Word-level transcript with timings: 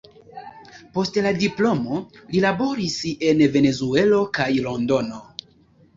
Post 0.97 1.19
la 1.25 1.33
diplomo 1.43 1.99
li 2.31 2.41
laboris 2.47 2.97
en 3.33 3.45
Venezuelo 3.59 4.23
kaj 4.39 4.49
Londono. 4.69 5.21